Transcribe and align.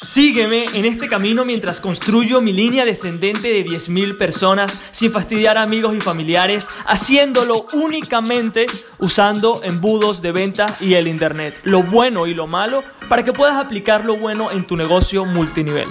Sígueme 0.00 0.66
en 0.74 0.84
este 0.84 1.08
camino 1.08 1.44
mientras 1.44 1.80
construyo 1.80 2.40
mi 2.40 2.52
línea 2.52 2.84
descendente 2.84 3.48
de 3.48 3.66
10.000 3.66 4.16
personas 4.16 4.80
sin 4.92 5.10
fastidiar 5.10 5.58
a 5.58 5.62
amigos 5.62 5.92
y 5.96 6.00
familiares, 6.00 6.68
haciéndolo 6.86 7.66
únicamente 7.72 8.66
usando 9.00 9.60
embudos 9.64 10.22
de 10.22 10.30
venta 10.30 10.76
y 10.78 10.94
el 10.94 11.08
Internet, 11.08 11.58
lo 11.64 11.82
bueno 11.82 12.28
y 12.28 12.34
lo 12.34 12.46
malo, 12.46 12.84
para 13.08 13.24
que 13.24 13.32
puedas 13.32 13.56
aplicar 13.56 14.04
lo 14.04 14.16
bueno 14.16 14.52
en 14.52 14.68
tu 14.68 14.76
negocio 14.76 15.24
multinivel. 15.24 15.88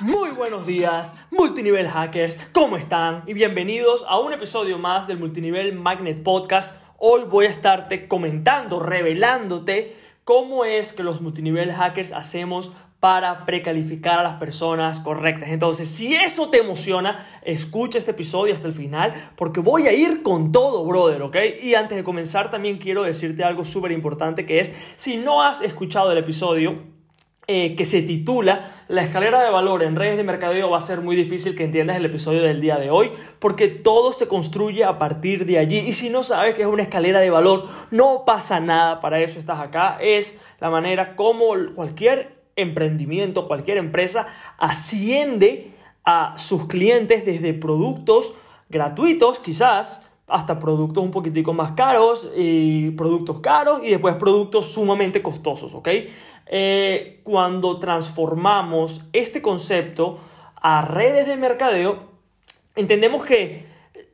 Muy 0.00 0.30
buenos 0.30 0.66
días, 0.66 1.14
multinivel 1.30 1.86
hackers, 1.86 2.38
¿cómo 2.52 2.78
están? 2.78 3.24
Y 3.26 3.34
bienvenidos 3.34 4.06
a 4.08 4.18
un 4.18 4.32
episodio 4.32 4.78
más 4.78 5.06
del 5.06 5.18
Multinivel 5.18 5.74
Magnet 5.74 6.22
Podcast 6.22 6.72
Hoy 7.00 7.22
voy 7.30 7.46
a 7.46 7.50
estarte 7.50 8.08
comentando, 8.08 8.80
revelándote 8.80 9.94
cómo 10.24 10.64
es 10.64 10.92
que 10.92 11.04
los 11.04 11.20
multinivel 11.20 11.72
hackers 11.72 12.12
hacemos 12.12 12.72
para 12.98 13.46
precalificar 13.46 14.18
a 14.18 14.24
las 14.24 14.40
personas 14.40 14.98
correctas. 14.98 15.50
Entonces, 15.50 15.88
si 15.88 16.16
eso 16.16 16.50
te 16.50 16.58
emociona, 16.58 17.24
escucha 17.42 17.98
este 17.98 18.10
episodio 18.10 18.52
hasta 18.52 18.66
el 18.66 18.74
final 18.74 19.14
porque 19.36 19.60
voy 19.60 19.86
a 19.86 19.92
ir 19.92 20.24
con 20.24 20.50
todo, 20.50 20.84
brother, 20.84 21.22
¿ok? 21.22 21.36
Y 21.62 21.76
antes 21.76 21.96
de 21.96 22.02
comenzar 22.02 22.50
también 22.50 22.78
quiero 22.78 23.04
decirte 23.04 23.44
algo 23.44 23.62
súper 23.62 23.92
importante 23.92 24.44
que 24.44 24.58
es, 24.58 24.74
si 24.96 25.18
no 25.18 25.40
has 25.40 25.62
escuchado 25.62 26.10
el 26.10 26.18
episodio, 26.18 26.82
eh, 27.50 27.76
que 27.76 27.86
se 27.86 28.02
titula 28.02 28.84
La 28.88 29.00
escalera 29.00 29.42
de 29.42 29.48
valor 29.48 29.82
en 29.82 29.96
redes 29.96 30.18
de 30.18 30.22
mercadeo 30.22 30.68
va 30.68 30.76
a 30.76 30.82
ser 30.82 31.00
muy 31.00 31.16
difícil 31.16 31.56
que 31.56 31.64
entiendas 31.64 31.96
el 31.96 32.04
episodio 32.04 32.42
del 32.42 32.60
día 32.60 32.76
de 32.76 32.90
hoy 32.90 33.10
porque 33.38 33.68
todo 33.68 34.12
se 34.12 34.28
construye 34.28 34.84
a 34.84 34.98
partir 34.98 35.46
de 35.46 35.58
allí 35.58 35.78
y 35.78 35.94
si 35.94 36.10
no 36.10 36.22
sabes 36.22 36.54
que 36.54 36.60
es 36.60 36.68
una 36.68 36.82
escalera 36.82 37.20
de 37.20 37.30
valor 37.30 37.66
no 37.90 38.24
pasa 38.26 38.60
nada, 38.60 39.00
para 39.00 39.20
eso 39.20 39.38
estás 39.38 39.60
acá, 39.60 39.96
es 39.98 40.44
la 40.60 40.68
manera 40.68 41.16
como 41.16 41.54
cualquier 41.74 42.36
emprendimiento, 42.54 43.48
cualquier 43.48 43.78
empresa 43.78 44.26
asciende 44.58 45.70
a 46.04 46.34
sus 46.36 46.66
clientes 46.66 47.24
desde 47.24 47.54
productos 47.54 48.34
gratuitos 48.68 49.38
quizás 49.38 50.04
hasta 50.26 50.58
productos 50.58 51.02
un 51.02 51.10
poquitico 51.10 51.54
más 51.54 51.72
caros 51.72 52.30
y 52.36 52.90
productos 52.90 53.40
caros 53.40 53.80
y 53.82 53.88
después 53.88 54.16
productos 54.16 54.66
sumamente 54.66 55.22
costosos, 55.22 55.74
¿ok? 55.74 55.88
Eh, 56.50 57.20
cuando 57.24 57.78
transformamos 57.78 59.04
este 59.12 59.42
concepto 59.42 60.18
a 60.56 60.82
redes 60.82 61.26
de 61.26 61.36
mercadeo, 61.36 62.08
entendemos 62.74 63.24
que 63.24 63.66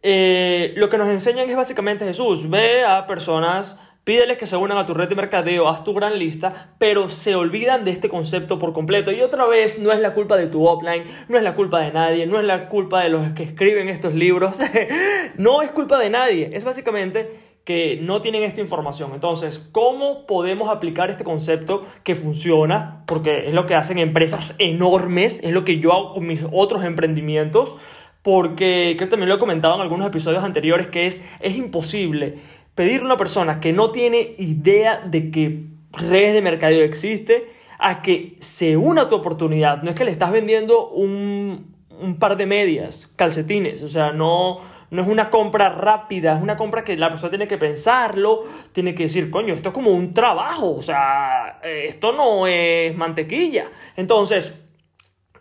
eh, 0.02 0.72
lo 0.76 0.90
que 0.90 0.98
nos 0.98 1.08
enseñan 1.08 1.48
es 1.48 1.56
básicamente 1.56 2.04
Jesús, 2.04 2.50
ve 2.50 2.84
a 2.84 3.06
personas, 3.06 3.76
pídeles 4.04 4.36
que 4.36 4.46
se 4.46 4.56
unan 4.56 4.76
a 4.76 4.84
tu 4.84 4.94
red 4.94 5.08
de 5.08 5.14
mercadeo, 5.14 5.68
haz 5.68 5.82
tu 5.82 5.94
gran 5.94 6.18
lista, 6.18 6.74
pero 6.78 7.08
se 7.08 7.34
olvidan 7.34 7.84
de 7.84 7.92
este 7.92 8.08
concepto 8.08 8.58
por 8.58 8.72
completo. 8.72 9.12
Y 9.12 9.22
otra 9.22 9.46
vez, 9.46 9.78
no 9.78 9.92
es 9.92 10.00
la 10.00 10.12
culpa 10.12 10.36
de 10.36 10.46
tu 10.46 10.66
offline, 10.66 11.04
no 11.28 11.38
es 11.38 11.42
la 11.42 11.54
culpa 11.54 11.80
de 11.80 11.92
nadie, 11.92 12.26
no 12.26 12.38
es 12.38 12.44
la 12.44 12.68
culpa 12.68 13.02
de 13.02 13.08
los 13.08 13.28
que 13.30 13.44
escriben 13.44 13.88
estos 13.88 14.12
libros, 14.12 14.58
no 15.38 15.62
es 15.62 15.70
culpa 15.70 15.98
de 15.98 16.10
nadie, 16.10 16.50
es 16.52 16.64
básicamente 16.64 17.53
que 17.64 17.98
no 18.00 18.20
tienen 18.20 18.42
esta 18.42 18.60
información. 18.60 19.12
Entonces, 19.14 19.66
¿cómo 19.72 20.26
podemos 20.26 20.68
aplicar 20.68 21.10
este 21.10 21.24
concepto 21.24 21.82
que 22.02 22.14
funciona? 22.14 23.02
Porque 23.06 23.48
es 23.48 23.54
lo 23.54 23.66
que 23.66 23.74
hacen 23.74 23.98
empresas 23.98 24.54
enormes, 24.58 25.42
es 25.42 25.52
lo 25.52 25.64
que 25.64 25.78
yo 25.78 25.92
hago 25.92 26.14
con 26.14 26.26
mis 26.26 26.40
otros 26.52 26.84
emprendimientos, 26.84 27.74
porque 28.22 28.94
creo 28.96 29.08
que 29.08 29.12
también 29.12 29.28
lo 29.28 29.36
he 29.36 29.38
comentado 29.38 29.74
en 29.76 29.80
algunos 29.80 30.06
episodios 30.06 30.44
anteriores, 30.44 30.88
que 30.88 31.06
es, 31.06 31.26
es 31.40 31.56
imposible 31.56 32.38
pedirle 32.74 33.02
a 33.02 33.06
una 33.06 33.16
persona 33.16 33.60
que 33.60 33.72
no 33.72 33.90
tiene 33.90 34.34
idea 34.38 35.00
de 35.04 35.30
que 35.30 35.66
redes 35.92 36.34
de 36.34 36.42
mercadeo 36.42 36.84
existe, 36.84 37.48
a 37.78 38.02
que 38.02 38.36
se 38.40 38.76
una 38.76 39.08
tu 39.08 39.14
oportunidad. 39.14 39.82
No 39.82 39.90
es 39.90 39.96
que 39.96 40.04
le 40.04 40.10
estás 40.10 40.32
vendiendo 40.32 40.88
un, 40.88 41.74
un 42.00 42.18
par 42.18 42.36
de 42.36 42.46
medias, 42.46 43.10
calcetines, 43.16 43.82
o 43.82 43.88
sea, 43.88 44.12
no 44.12 44.73
no 44.94 45.02
es 45.02 45.08
una 45.08 45.28
compra 45.28 45.70
rápida, 45.70 46.36
es 46.36 46.42
una 46.42 46.56
compra 46.56 46.84
que 46.84 46.96
la 46.96 47.10
persona 47.10 47.30
tiene 47.30 47.48
que 47.48 47.58
pensarlo, 47.58 48.44
tiene 48.72 48.94
que 48.94 49.04
decir, 49.04 49.28
coño, 49.28 49.52
esto 49.52 49.70
es 49.70 49.74
como 49.74 49.90
un 49.90 50.14
trabajo, 50.14 50.76
o 50.76 50.82
sea, 50.82 51.58
eh, 51.64 51.86
esto 51.88 52.12
no 52.12 52.46
es 52.46 52.96
mantequilla. 52.96 53.70
Entonces, 53.96 54.56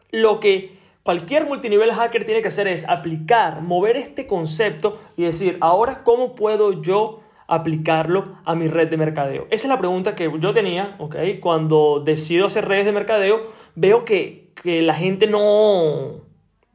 lo 0.09 0.39
que 0.39 0.79
cualquier 1.03 1.45
multinivel 1.45 1.91
hacker 1.91 2.25
tiene 2.25 2.41
que 2.41 2.47
hacer 2.47 2.67
es 2.67 2.89
aplicar, 2.89 3.61
mover 3.61 3.95
este 3.95 4.25
concepto 4.25 4.99
y 5.17 5.23
decir, 5.23 5.59
ahora, 5.61 6.03
¿cómo 6.03 6.33
puedo 6.33 6.81
yo 6.81 7.21
aplicarlo 7.45 8.37
a 8.45 8.55
mi 8.55 8.67
red 8.67 8.89
de 8.89 8.97
mercadeo? 8.97 9.45
Esa 9.51 9.67
es 9.67 9.69
la 9.69 9.77
pregunta 9.77 10.15
que 10.15 10.31
yo 10.39 10.53
tenía, 10.53 10.95
¿ok? 10.97 11.15
Cuando 11.39 12.01
decido 12.03 12.47
hacer 12.47 12.67
redes 12.67 12.85
de 12.85 12.91
mercadeo, 12.91 13.51
veo 13.75 14.03
que, 14.03 14.51
que 14.63 14.81
la 14.81 14.95
gente 14.95 15.27
no 15.27 16.23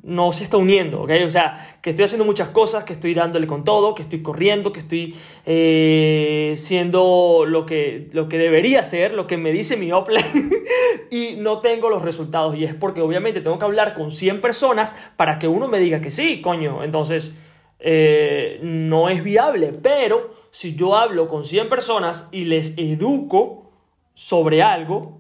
no 0.03 0.33
se 0.33 0.45
está 0.45 0.57
uniendo, 0.57 1.03
¿ok? 1.03 1.11
O 1.27 1.31
sea, 1.31 1.68
estoy 1.91 2.05
haciendo 2.05 2.25
muchas 2.25 2.49
cosas, 2.49 2.85
que 2.85 2.93
estoy 2.93 3.15
dándole 3.15 3.47
con 3.47 3.65
todo, 3.65 3.95
que 3.95 4.03
estoy 4.03 4.23
corriendo, 4.23 4.73
que 4.73 4.81
estoy 4.81 5.17
eh, 5.47 6.55
siendo 6.57 7.45
lo 7.47 7.67
que, 7.67 8.09
lo 8.13 8.29
que 8.29 8.39
debería 8.39 8.85
ser, 8.85 9.15
lo 9.15 9.27
que 9.27 9.37
me 9.37 9.53
dice 9.53 9.77
mi 9.77 9.93
offline, 9.93 10.53
y 11.11 11.37
no 11.37 11.61
tengo 11.61 11.89
los 11.91 12.03
resultados. 12.03 12.57
Y 12.57 12.65
es 12.65 12.75
porque 12.75 13.01
obviamente 13.01 13.41
tengo 13.41 13.59
que 13.59 13.65
hablar 13.65 13.95
con 13.95 14.11
100 14.11 14.41
personas 14.41 14.95
para 15.17 15.39
que 15.39 15.49
uno 15.49 15.69
me 15.69 15.79
diga 15.79 16.01
que 16.01 16.11
sí, 16.11 16.41
coño. 16.41 16.83
Entonces, 16.85 17.33
eh, 17.81 18.59
no 18.63 19.09
es 19.09 19.23
viable. 19.23 19.73
Pero 19.83 20.35
si 20.51 20.75
yo 20.75 20.97
hablo 20.97 21.29
con 21.29 21.45
100 21.45 21.69
personas 21.69 22.29
y 22.33 22.45
les 22.45 22.77
educo 22.77 23.71
sobre 24.15 24.63
algo, 24.63 25.19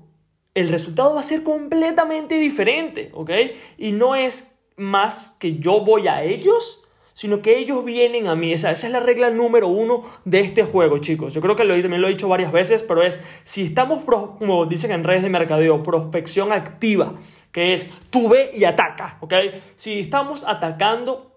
el 0.55 0.69
resultado 0.69 1.15
va 1.15 1.21
a 1.21 1.25
ser 1.25 1.45
completamente 1.45 2.35
diferente, 2.35 3.11
¿ok? 3.13 3.31
Y 3.79 3.93
no 3.93 4.17
es 4.17 4.48
más 4.79 5.37
que 5.39 5.59
yo 5.59 5.81
voy 5.81 6.09
a 6.09 6.23
ellos, 6.23 6.85
sino 7.19 7.43
que 7.43 7.59
ellos 7.59 7.85
vienen 7.85 8.29
a 8.29 8.37
mí. 8.37 8.53
Esa, 8.53 8.71
es 8.71 8.89
la 8.91 9.01
regla 9.01 9.31
número 9.31 9.67
uno 9.67 10.05
de 10.25 10.41
este 10.41 10.63
juego, 10.63 10.99
chicos. 10.99 11.35
Yo 11.35 11.41
creo 11.41 11.57
que 11.57 11.65
lo, 11.65 11.75
también 11.81 12.01
lo 12.01 12.07
he 12.07 12.13
dicho 12.13 12.29
varias 12.29 12.53
veces, 12.53 12.83
pero 12.83 13.03
es, 13.03 13.23
si 13.43 13.65
estamos, 13.65 14.05
como 14.05 14.67
dicen 14.67 14.93
en 14.93 15.03
redes 15.03 15.23
de 15.23 15.29
mercadeo, 15.29 15.83
prospección 15.83 16.53
activa, 16.53 17.15
que 17.51 17.75
es 17.75 17.93
tú 18.11 18.29
ve 18.29 18.53
y 18.55 18.65
ataca, 18.65 19.19
¿ok? 19.21 19.35
Si 19.75 19.99
estamos 19.99 20.47
atacando, 20.47 21.33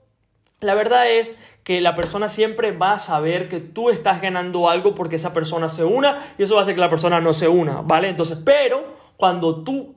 la 0.60 0.76
verdad 0.76 1.12
es 1.12 1.40
que 1.64 1.82
la 1.82 1.96
persona 1.96 2.30
siempre 2.30 2.72
va 2.72 2.94
a 2.94 3.00
saber 3.00 3.48
que 3.48 3.60
tú 3.60 3.90
estás 3.90 4.22
ganando 4.22 4.70
algo 4.70 4.94
porque 4.94 5.16
esa 5.16 5.34
persona 5.34 5.70
se 5.70 5.84
una 5.84 6.34
y 6.38 6.44
eso 6.44 6.56
va 6.56 6.62
a 6.62 6.64
hacer 6.64 6.76
que 6.76 6.82
la 6.82 6.90
persona 6.90 7.22
no 7.22 7.34
se 7.34 7.48
una, 7.48 7.82
¿vale? 7.82 8.10
Entonces, 8.10 8.40
pero 8.44 8.84
cuando 9.18 9.64
tú 9.64 9.96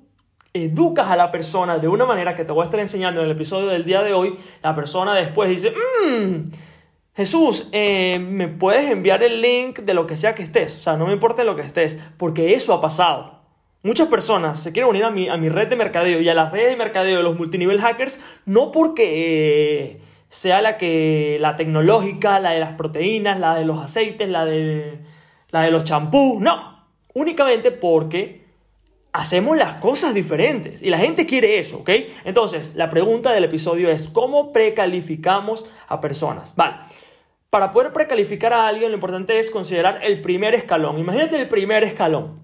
educas 0.55 1.09
a 1.09 1.17
la 1.17 1.33
persona 1.33 1.79
de 1.79 1.89
una 1.89 2.07
manera 2.07 2.37
que 2.37 2.45
te 2.45 2.53
voy 2.53 2.63
a 2.63 2.67
estar 2.67 2.79
enseñando 2.79 3.21
en 3.21 3.27
el 3.27 3.33
episodio 3.33 3.67
del 3.67 3.85
día 3.85 4.03
de 4.03 4.13
hoy, 4.13 4.39
la 4.63 4.75
persona 4.77 5.13
después 5.13 5.51
dice, 5.51 5.73
mmm, 5.73 6.53
Jesús, 7.17 7.69
eh, 7.73 8.21
¿me 8.21 8.47
puedes 8.47 8.89
enviar 8.89 9.25
el 9.25 9.41
link 9.43 9.81
de 9.81 9.95
lo 9.95 10.07
que 10.07 10.17
sea 10.17 10.37
que 10.37 10.45
estés? 10.45 10.79
O 10.79 10.81
sea, 10.81 10.97
no 10.97 11.07
me 11.07 11.13
importa 11.13 11.43
lo 11.43 11.57
que 11.57 11.63
estés, 11.63 12.01
porque 12.17 12.55
eso 12.55 12.73
ha 12.73 12.81
pasado. 12.81 13.41
Muchas 13.83 14.07
personas 14.07 14.61
se 14.61 14.73
quieren 14.73 14.89
unir 14.91 15.05
a 15.05 15.11
mi, 15.11 15.29
a 15.29 15.37
mi 15.37 15.49
red 15.49 15.69
de 15.69 15.77
mercadeo 15.77 16.21
y 16.21 16.29
a 16.29 16.35
las 16.35 16.53
redes 16.53 16.71
de 16.71 16.77
mercadeo 16.77 17.17
de 17.17 17.23
los 17.25 17.37
multinivel 17.37 17.81
hackers, 17.81 18.23
no 18.47 18.71
porque 18.71 19.91
eh, 19.91 20.01
sea 20.29 20.63
la 20.63 20.79
que 20.79 21.37
la 21.41 21.57
tecnológica, 21.57 22.39
la 22.39 22.53
de 22.53 22.61
las 22.61 22.75
proteínas, 22.75 23.41
la 23.41 23.57
de 23.57 23.65
los 23.65 23.83
aceites, 23.83 24.29
la 24.29 24.45
de, 24.45 25.01
la 25.51 25.63
de 25.63 25.73
los 25.73 25.83
champús, 25.83 26.41
no, 26.41 26.85
únicamente 27.13 27.73
porque 27.73 28.44
hacemos 29.15 29.57
las 29.57 29.75
cosas 29.75 30.13
diferentes 30.13 30.83
y 30.83 30.91
la 30.91 30.99
gente 30.99 31.25
quiere 31.25 31.61
eso, 31.61 31.79
¿ok? 31.79 31.91
Entonces, 32.25 32.75
la 32.75 32.91
pregunta 32.91 33.31
del 33.31 33.45
episodio 33.45 33.89
es, 33.89 34.09
¿cómo 34.09 34.53
precalificamos 34.53 35.65
a 35.87 36.01
personas? 36.01 36.53
Vale, 36.57 36.79
para 37.49 37.73
poder 37.73 37.93
precalificar 37.93 38.53
a 38.53 38.67
alguien 38.67 38.91
lo 38.91 38.97
importante 38.97 39.39
es 39.39 39.53
considerar 39.53 40.01
el 40.03 40.21
primer 40.21 40.57
escalón. 40.57 40.99
Imagínate 40.99 41.41
el 41.41 41.49
primer 41.49 41.85
escalón. 41.85 42.41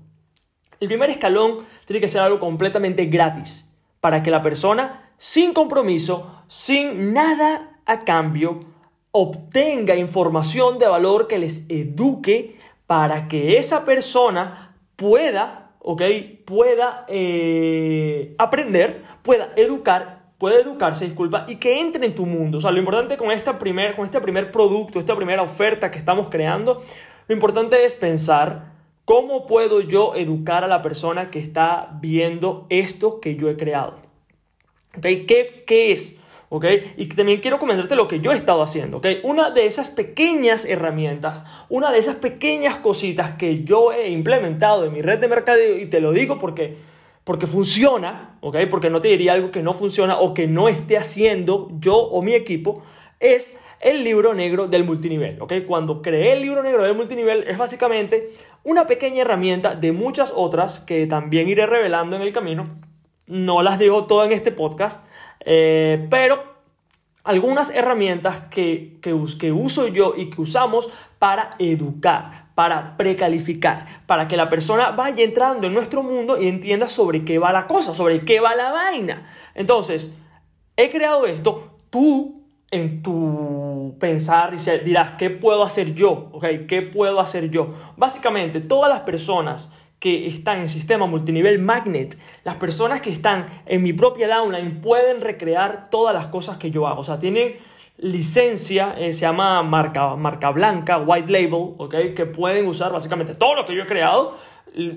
El 0.79 0.87
primer 0.87 1.11
escalón 1.11 1.67
tiene 1.87 2.01
que 2.01 2.07
ser 2.07 2.21
algo 2.21 2.39
completamente 2.39 3.05
gratis 3.07 3.69
para 4.01 4.23
que 4.23 4.31
la 4.31 4.41
persona, 4.41 5.11
sin 5.19 5.53
compromiso, 5.53 6.45
sin 6.47 7.13
nada 7.13 7.81
a 7.85 8.05
cambio, 8.05 8.61
obtenga 9.11 9.97
información 9.97 10.79
de 10.79 10.87
valor 10.87 11.27
que 11.27 11.39
les 11.39 11.69
eduque 11.69 12.61
para 12.87 13.27
que 13.27 13.59
esa 13.59 13.85
persona 13.85 14.77
pueda 14.95 15.60
¿ok? 15.81 16.03
Pueda 16.45 17.05
eh, 17.09 18.35
aprender, 18.39 19.03
pueda 19.23 19.53
educar, 19.57 20.21
pueda 20.39 20.59
educarse, 20.61 21.07
disculpa, 21.07 21.47
y 21.49 21.57
que 21.57 21.81
entre 21.81 22.07
en 22.07 22.15
tu 22.15 22.27
mundo. 22.27 22.59
O 22.59 22.61
sea, 22.61 22.71
lo 22.71 22.79
importante 22.79 23.17
con, 23.17 23.31
esta 23.31 23.59
primer, 23.59 23.97
con 23.97 24.05
este 24.05 24.21
primer 24.21 24.53
producto, 24.53 24.99
esta 24.99 25.17
primera 25.17 25.43
oferta 25.43 25.91
que 25.91 25.99
estamos 25.99 26.29
creando, 26.29 26.83
lo 27.27 27.35
importante 27.35 27.85
es 27.85 27.95
pensar 27.95 28.73
cómo 29.05 29.47
puedo 29.47 29.81
yo 29.81 30.15
educar 30.15 30.65
a 30.65 30.69
la 30.69 30.83
persona 30.83 31.31
que 31.31 31.39
está 31.39 31.99
viendo 32.01 32.67
esto 32.69 33.21
que 33.21 33.37
yo 33.37 33.49
he 33.49 33.57
creado. 33.57 33.99
¿Qué, 35.01 35.65
qué 35.67 35.93
es? 35.93 36.20
¿Ok? 36.51 36.67
Y 36.97 37.07
también 37.07 37.41
quiero 37.41 37.59
comentarte 37.59 37.95
lo 37.95 38.09
que 38.09 38.21
yo 38.21 38.33
he 38.33 38.37
estado 38.37 38.63
haciendo, 38.63 38.99
¿ok? 38.99 39.07
Una 39.23 39.51
de 39.51 39.67
esas 39.67 39.89
pequeñas 39.89 40.65
herramientas, 40.65 41.47
una 41.69 41.91
de 41.93 41.99
esas 41.99 42.17
pequeñas 42.17 42.77
cositas 42.77 43.37
que 43.37 43.63
yo 43.63 43.93
he 43.93 44.11
implementado 44.11 44.85
en 44.85 44.93
mi 44.93 45.01
red 45.01 45.21
de 45.21 45.29
mercadeo, 45.29 45.79
y 45.79 45.87
te 45.87 46.01
lo 46.01 46.13
digo 46.13 46.39
porque, 46.39 46.77
porque 47.23 47.47
funciona, 47.47 48.37
¿ok? 48.41 48.57
Porque 48.69 48.91
no 48.91 49.01
te 49.01 49.09
diría 49.09 49.33
algo 49.33 49.53
que 49.53 49.63
no 49.63 49.73
funciona 49.73 50.19
o 50.19 50.35
que 50.35 50.49
no 50.49 50.69
esté 50.69 50.99
haciendo 50.99 51.71
yo 51.79 51.97
o 51.97 52.21
mi 52.21 52.35
equipo, 52.35 52.83
es 53.21 53.61
el 53.79 54.03
libro 54.03 54.35
negro 54.35 54.67
del 54.67 54.85
multinivel, 54.85 55.41
¿ok? 55.41 55.53
Cuando 55.69 56.03
creé 56.03 56.33
el 56.33 56.43
libro 56.43 56.65
negro 56.65 56.83
del 56.83 56.97
multinivel 56.97 57.45
es 57.49 57.59
básicamente 57.59 58.31
una 58.65 58.89
pequeña 58.89 59.23
herramienta 59.23 59.77
de 59.77 59.93
muchas 59.93 60.33
otras 60.35 60.81
que 60.81 61.07
también 61.07 61.49
iré 61.49 61.65
revelando 61.67 62.17
en 62.17 62.23
el 62.23 62.33
camino. 62.33 62.81
No 63.27 63.63
las 63.63 63.79
digo 63.79 64.07
todas 64.07 64.27
en 64.27 64.33
este 64.33 64.51
podcast, 64.51 65.09
eh, 65.41 66.07
pero 66.11 66.43
algunas 67.25 67.71
herramientas 67.71 68.45
que, 68.51 68.99
que, 69.01 69.17
que 69.39 69.53
uso 69.53 69.89
yo 69.89 70.15
y 70.17 70.31
que 70.31 70.41
usamos 70.41 70.91
para 71.19 71.55
educar, 71.59 72.47
para 72.55 72.97
precalificar, 72.97 74.03
para 74.07 74.27
que 74.27 74.37
la 74.37 74.49
persona 74.49 74.91
vaya 74.91 75.23
entrando 75.23 75.67
en 75.67 75.75
nuestro 75.75 76.03
mundo 76.03 76.41
y 76.41 76.49
entienda 76.49 76.89
sobre 76.89 77.25
qué 77.25 77.39
va 77.39 77.53
la 77.53 77.67
cosa, 77.67 77.95
sobre 77.95 78.25
qué 78.25 78.41
va 78.41 78.55
la 78.55 78.71
vaina. 78.71 79.31
Entonces, 79.55 80.11
he 80.77 80.91
creado 80.91 81.27
esto, 81.27 81.79
tú 81.91 82.41
en 82.71 83.03
tu 83.03 83.97
pensar 83.99 84.55
y 84.55 84.85
dirás, 84.85 85.13
¿qué 85.19 85.29
puedo 85.29 85.63
hacer 85.63 85.95
yo? 85.95 86.29
¿Okay? 86.33 86.67
¿Qué 86.67 86.83
puedo 86.83 87.21
hacer 87.21 87.51
yo? 87.51 87.75
Básicamente, 87.97 88.61
todas 88.61 88.89
las 88.89 89.01
personas 89.01 89.71
que 90.01 90.27
están 90.27 90.61
en 90.61 90.69
sistema 90.69 91.07
multinivel 91.07 91.59
Magnet, 91.59 92.19
las 92.43 92.57
personas 92.57 93.03
que 93.03 93.11
están 93.11 93.47
en 93.67 93.83
mi 93.83 93.93
propia 93.93 94.27
downline 94.27 94.81
pueden 94.81 95.21
recrear 95.21 95.91
todas 95.91 96.15
las 96.15 96.27
cosas 96.29 96.57
que 96.57 96.71
yo 96.71 96.89
hago. 96.89 97.03
O 97.03 97.05
sea, 97.05 97.19
tienen 97.19 97.57
licencia, 97.99 98.95
eh, 98.99 99.13
se 99.13 99.21
llama 99.21 99.63
marca, 99.63 100.17
marca 100.17 100.51
blanca, 100.51 100.99
white 100.99 101.31
label, 101.31 101.75
¿ok? 101.77 101.95
Que 102.17 102.27
pueden 102.27 102.67
usar 102.67 102.93
básicamente 102.93 103.35
todo 103.35 103.55
lo 103.55 103.67
que 103.67 103.77
yo 103.77 103.83
he 103.83 103.87
creado 103.87 104.37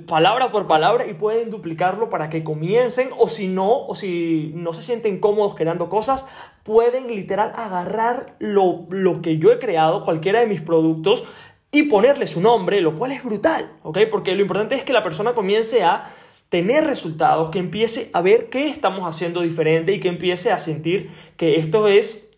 palabra 0.07 0.51
por 0.51 0.67
palabra 0.67 1.07
y 1.07 1.13
pueden 1.13 1.49
duplicarlo 1.49 2.09
para 2.09 2.29
que 2.29 2.43
comiencen 2.43 3.09
o 3.17 3.27
si 3.27 3.47
no, 3.47 3.85
o 3.87 3.95
si 3.95 4.51
no 4.55 4.73
se 4.73 4.83
sienten 4.83 5.19
cómodos 5.19 5.55
creando 5.55 5.89
cosas, 5.89 6.27
pueden 6.63 7.07
literal 7.07 7.53
agarrar 7.55 8.35
lo, 8.39 8.85
lo 8.89 9.21
que 9.21 9.37
yo 9.37 9.51
he 9.51 9.59
creado, 9.59 10.05
cualquiera 10.05 10.41
de 10.41 10.47
mis 10.47 10.61
productos 10.61 11.23
y 11.73 11.83
ponerle 11.83 12.27
su 12.27 12.39
nombre, 12.39 12.79
lo 12.81 12.97
cual 12.97 13.11
es 13.11 13.23
brutal, 13.23 13.71
¿ok? 13.81 13.97
Porque 14.09 14.35
lo 14.35 14.41
importante 14.43 14.75
es 14.75 14.83
que 14.83 14.93
la 14.93 15.01
persona 15.01 15.33
comience 15.33 15.83
a 15.83 16.13
tener 16.49 16.85
resultados, 16.85 17.49
que 17.49 17.57
empiece 17.57 18.11
a 18.13 18.21
ver 18.21 18.49
qué 18.51 18.69
estamos 18.69 19.03
haciendo 19.09 19.41
diferente 19.41 19.91
y 19.91 19.99
que 19.99 20.07
empiece 20.07 20.51
a 20.51 20.59
sentir 20.59 21.09
que 21.35 21.55
esto 21.55 21.87
es 21.87 22.29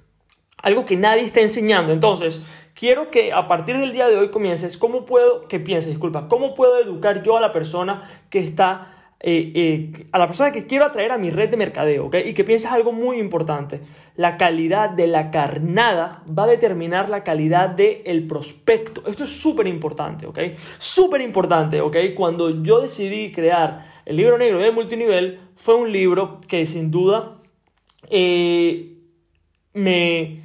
algo 0.57 0.85
que 0.85 0.95
nadie 0.95 1.23
está 1.23 1.41
enseñando. 1.41 1.91
Entonces, 1.91 2.45
quiero 2.75 3.11
que 3.11 3.33
a 3.33 3.49
partir 3.49 3.77
del 3.77 3.91
día 3.91 4.07
de 4.07 4.15
hoy 4.15 4.31
comiences, 4.31 4.77
¿cómo 4.77 5.05
puedo, 5.05 5.49
que 5.49 5.59
pienses, 5.59 5.89
disculpa, 5.89 6.29
cómo 6.29 6.55
puedo 6.55 6.81
educar 6.81 7.21
yo 7.21 7.35
a 7.35 7.41
la 7.41 7.51
persona 7.51 8.09
que 8.29 8.39
está, 8.39 9.04
eh, 9.21 9.51
eh, 9.55 10.07
a 10.11 10.19
la 10.19 10.27
persona 10.27 10.51
que 10.51 10.67
quiero 10.67 10.85
atraer 10.85 11.11
a 11.11 11.17
mi 11.17 11.29
red 11.29 11.49
de 11.49 11.57
mercadeo, 11.57 12.05
¿ok? 12.07 12.15
Y 12.25 12.33
que 12.33 12.43
pienses 12.43 12.69
algo 12.69 12.91
muy 12.91 13.17
importante. 13.17 13.81
La 14.15 14.37
calidad 14.37 14.89
de 14.89 15.07
la 15.07 15.31
carnada 15.31 16.23
va 16.27 16.43
a 16.43 16.47
determinar 16.47 17.09
la 17.09 17.23
calidad 17.23 17.69
del 17.69 18.27
prospecto. 18.27 19.03
Esto 19.07 19.23
es 19.23 19.31
súper 19.31 19.67
importante, 19.67 20.27
¿ok? 20.27 20.39
Súper 20.77 21.21
importante, 21.21 21.81
¿ok? 21.81 21.95
Cuando 22.15 22.61
yo 22.61 22.81
decidí 22.81 23.31
crear 23.31 24.01
el 24.05 24.17
libro 24.17 24.37
negro 24.37 24.59
de 24.59 24.71
multinivel, 24.71 25.39
fue 25.55 25.75
un 25.75 25.91
libro 25.91 26.41
que 26.47 26.65
sin 26.65 26.91
duda 26.91 27.37
eh, 28.09 28.97
me 29.73 30.43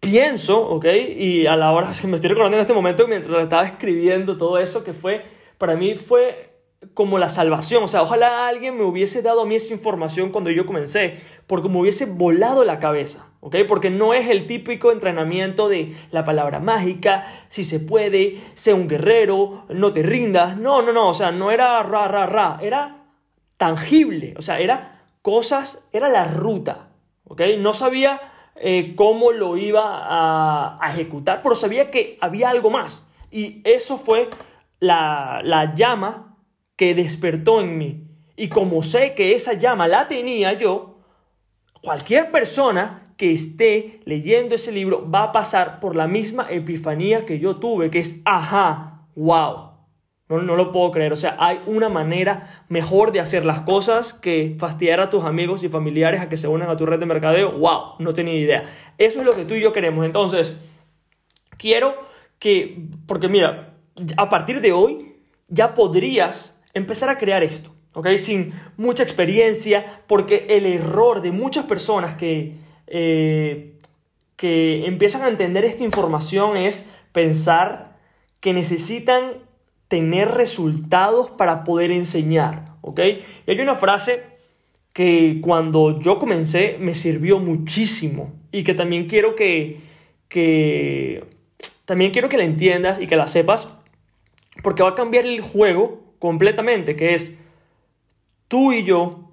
pienso, 0.00 0.60
¿ok? 0.68 0.86
Y 1.16 1.46
a 1.46 1.56
la 1.56 1.72
hora, 1.72 1.92
me 2.04 2.16
estoy 2.16 2.30
recordando 2.30 2.56
en 2.56 2.62
este 2.62 2.74
momento 2.74 3.06
mientras 3.06 3.44
estaba 3.44 3.64
escribiendo 3.64 4.36
todo 4.36 4.58
eso, 4.58 4.82
que 4.82 4.92
fue, 4.92 5.22
para 5.56 5.76
mí 5.76 5.94
fue 5.94 6.49
como 6.94 7.18
la 7.18 7.28
salvación. 7.28 7.84
O 7.84 7.88
sea, 7.88 8.02
ojalá 8.02 8.48
alguien 8.48 8.76
me 8.76 8.84
hubiese 8.84 9.22
dado 9.22 9.42
a 9.42 9.46
mí 9.46 9.54
esa 9.54 9.72
información 9.72 10.30
cuando 10.30 10.50
yo 10.50 10.66
comencé, 10.66 11.20
porque 11.46 11.68
me 11.68 11.78
hubiese 11.78 12.06
volado 12.06 12.64
la 12.64 12.78
cabeza, 12.78 13.26
¿ok? 13.40 13.56
Porque 13.68 13.90
no 13.90 14.14
es 14.14 14.28
el 14.28 14.46
típico 14.46 14.92
entrenamiento 14.92 15.68
de 15.68 15.94
la 16.10 16.24
palabra 16.24 16.58
mágica, 16.58 17.26
si 17.48 17.64
se 17.64 17.80
puede, 17.80 18.40
sea 18.54 18.74
un 18.74 18.88
guerrero, 18.88 19.66
no 19.68 19.92
te 19.92 20.02
rindas. 20.02 20.56
No, 20.56 20.82
no, 20.82 20.92
no, 20.92 21.08
o 21.10 21.14
sea, 21.14 21.30
no 21.30 21.50
era 21.50 21.82
ra, 21.82 22.08
ra, 22.08 22.26
ra, 22.26 22.58
era 22.62 23.04
tangible, 23.56 24.34
o 24.38 24.42
sea, 24.42 24.58
era 24.58 25.04
cosas, 25.20 25.88
era 25.92 26.08
la 26.08 26.24
ruta, 26.24 26.88
¿ok? 27.24 27.42
No 27.58 27.74
sabía 27.74 28.20
eh, 28.56 28.94
cómo 28.96 29.32
lo 29.32 29.58
iba 29.58 30.78
a, 30.78 30.90
ejecutar, 30.90 31.42
pero 31.42 31.54
sabía 31.54 31.90
que 31.90 32.16
había 32.22 32.48
algo 32.48 32.70
más. 32.70 33.06
Y 33.30 33.60
eso 33.64 33.98
fue 33.98 34.30
la, 34.80 35.40
la 35.44 35.74
llama 35.74 36.29
que 36.80 36.94
despertó 36.94 37.60
en 37.60 37.76
mí. 37.76 38.06
Y 38.36 38.48
como 38.48 38.82
sé 38.82 39.12
que 39.12 39.34
esa 39.34 39.52
llama 39.52 39.86
la 39.86 40.08
tenía 40.08 40.54
yo, 40.54 41.00
cualquier 41.82 42.30
persona 42.30 43.02
que 43.18 43.32
esté 43.32 44.00
leyendo 44.06 44.54
ese 44.54 44.72
libro 44.72 45.06
va 45.10 45.24
a 45.24 45.32
pasar 45.32 45.78
por 45.78 45.94
la 45.94 46.06
misma 46.06 46.46
epifanía 46.48 47.26
que 47.26 47.38
yo 47.38 47.56
tuve, 47.56 47.90
que 47.90 47.98
es, 47.98 48.22
ajá, 48.24 49.02
wow, 49.14 49.72
no, 50.30 50.40
no 50.40 50.56
lo 50.56 50.72
puedo 50.72 50.90
creer. 50.90 51.12
O 51.12 51.16
sea, 51.16 51.36
hay 51.38 51.60
una 51.66 51.90
manera 51.90 52.64
mejor 52.70 53.12
de 53.12 53.20
hacer 53.20 53.44
las 53.44 53.60
cosas 53.60 54.14
que 54.14 54.56
fastidiar 54.58 55.00
a 55.00 55.10
tus 55.10 55.26
amigos 55.26 55.62
y 55.62 55.68
familiares 55.68 56.22
a 56.22 56.30
que 56.30 56.38
se 56.38 56.48
unan 56.48 56.70
a 56.70 56.78
tu 56.78 56.86
red 56.86 56.98
de 56.98 57.04
mercadeo. 57.04 57.58
¡Wow! 57.58 57.96
No 57.98 58.14
tenía 58.14 58.32
idea. 58.32 58.70
Eso 58.96 59.18
es 59.18 59.26
lo 59.26 59.36
que 59.36 59.44
tú 59.44 59.52
y 59.52 59.60
yo 59.60 59.74
queremos. 59.74 60.06
Entonces, 60.06 60.58
quiero 61.58 61.94
que, 62.38 62.88
porque 63.06 63.28
mira, 63.28 63.74
a 64.16 64.30
partir 64.30 64.62
de 64.62 64.72
hoy 64.72 65.16
ya 65.46 65.74
podrías 65.74 66.56
empezar 66.74 67.08
a 67.08 67.18
crear 67.18 67.42
esto, 67.42 67.74
¿ok? 67.94 68.08
Sin 68.16 68.52
mucha 68.76 69.02
experiencia, 69.02 70.02
porque 70.06 70.46
el 70.50 70.66
error 70.66 71.22
de 71.22 71.32
muchas 71.32 71.66
personas 71.66 72.14
que, 72.14 72.54
eh, 72.86 73.74
que 74.36 74.86
empiezan 74.86 75.22
a 75.22 75.28
entender 75.28 75.64
esta 75.64 75.84
información 75.84 76.56
es 76.56 76.90
pensar 77.12 77.98
que 78.40 78.52
necesitan 78.52 79.34
tener 79.88 80.30
resultados 80.30 81.30
para 81.30 81.64
poder 81.64 81.90
enseñar, 81.90 82.76
¿ok? 82.80 83.00
Y 83.46 83.50
hay 83.50 83.60
una 83.60 83.74
frase 83.74 84.22
que 84.92 85.40
cuando 85.42 86.00
yo 86.00 86.18
comencé 86.18 86.76
me 86.78 86.94
sirvió 86.94 87.38
muchísimo 87.38 88.32
y 88.52 88.64
que 88.64 88.74
también 88.74 89.08
quiero 89.08 89.36
que, 89.36 89.80
que 90.28 91.24
también 91.84 92.12
quiero 92.12 92.28
que 92.28 92.38
la 92.38 92.44
entiendas 92.44 93.00
y 93.00 93.06
que 93.06 93.16
la 93.16 93.26
sepas 93.26 93.68
porque 94.62 94.82
va 94.82 94.90
a 94.90 94.94
cambiar 94.94 95.26
el 95.26 95.40
juego 95.40 95.99
completamente, 96.20 96.94
que 96.94 97.14
es 97.14 97.40
tú 98.46 98.72
y 98.72 98.84
yo 98.84 99.32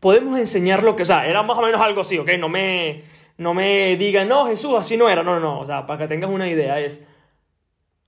podemos 0.00 0.38
enseñar 0.38 0.82
lo 0.82 0.94
que, 0.94 1.06
sea, 1.06 1.26
era 1.26 1.42
más 1.42 1.56
o 1.56 1.62
menos 1.62 1.80
algo 1.80 2.02
así, 2.02 2.18
¿ok? 2.18 2.32
No 2.38 2.50
me, 2.50 3.04
no 3.38 3.54
me 3.54 3.96
digan, 3.96 4.28
no, 4.28 4.46
Jesús, 4.46 4.74
así 4.78 4.98
no 4.98 5.08
era, 5.08 5.22
no, 5.22 5.40
no, 5.40 5.40
no, 5.40 5.60
o 5.60 5.66
sea, 5.66 5.86
para 5.86 6.00
que 6.00 6.08
tengas 6.08 6.28
una 6.28 6.46
idea, 6.46 6.78
es 6.78 7.02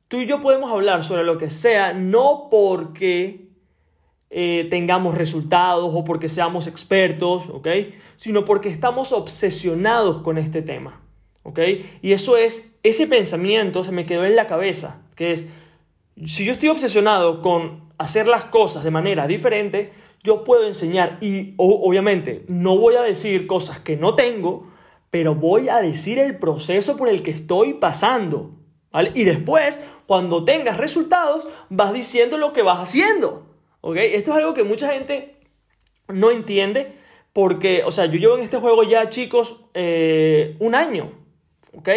Tú 0.08 0.22
y 0.22 0.26
yo 0.26 0.40
podemos 0.40 0.72
hablar 0.72 1.04
sobre 1.04 1.22
lo 1.22 1.36
que 1.36 1.50
sea, 1.50 1.92
no 1.92 2.48
porque 2.50 3.48
eh, 4.30 4.66
tengamos 4.70 5.14
resultados 5.14 5.92
o 5.94 6.02
porque 6.02 6.30
seamos 6.30 6.66
expertos, 6.66 7.44
¿ok? 7.50 7.68
Sino 8.16 8.46
porque 8.46 8.70
estamos 8.70 9.12
obsesionados 9.12 10.22
con 10.22 10.38
este 10.38 10.62
tema, 10.62 11.02
¿ok? 11.42 11.58
Y 12.00 12.12
eso 12.12 12.38
es, 12.38 12.74
ese 12.82 13.06
pensamiento 13.06 13.84
se 13.84 13.92
me 13.92 14.06
quedó 14.06 14.24
en 14.24 14.34
la 14.34 14.46
cabeza, 14.46 15.02
que 15.14 15.32
es, 15.32 15.50
si 16.26 16.44
yo 16.44 16.52
estoy 16.52 16.68
obsesionado 16.68 17.42
con 17.42 17.92
hacer 17.98 18.26
las 18.28 18.44
cosas 18.44 18.84
de 18.84 18.90
manera 18.90 19.26
diferente, 19.26 19.92
yo 20.22 20.44
puedo 20.44 20.66
enseñar 20.66 21.18
y 21.20 21.54
obviamente 21.56 22.44
no 22.48 22.76
voy 22.76 22.96
a 22.96 23.02
decir 23.02 23.46
cosas 23.46 23.80
que 23.80 23.96
no 23.96 24.14
tengo, 24.14 24.66
pero 25.10 25.34
voy 25.34 25.68
a 25.68 25.78
decir 25.78 26.18
el 26.18 26.38
proceso 26.38 26.96
por 26.96 27.08
el 27.08 27.22
que 27.22 27.30
estoy 27.30 27.75
pasando, 27.75 28.50
¿vale? 28.90 29.12
Y 29.14 29.25
después 29.25 29.78
cuando 30.06 30.44
tengas 30.44 30.78
resultados, 30.78 31.46
vas 31.68 31.92
diciendo 31.92 32.38
lo 32.38 32.52
que 32.52 32.62
vas 32.62 32.78
haciendo. 32.78 33.46
Esto 33.94 34.30
es 34.32 34.37
algo 34.38 34.54
que 34.54 34.64
mucha 34.64 34.90
gente 34.92 35.37
no 36.08 36.30
entiende 36.30 36.96
porque, 37.32 37.84
o 37.84 37.90
sea, 37.90 38.06
yo 38.06 38.18
llevo 38.18 38.37
en 38.37 38.42
este 38.42 38.58
juego 38.58 38.82
ya, 38.82 39.08
chicos, 39.10 39.64
eh, 39.75 40.56
un 40.58 40.75
año. 40.75 41.12
¿Ok? 41.75 41.88